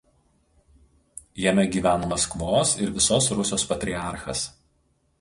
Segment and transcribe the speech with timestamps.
[1.43, 4.47] Jame gyvena Maskvos ir visos Rusios patriarchas.